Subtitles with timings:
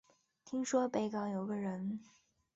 [0.43, 1.99] 听说北港有个人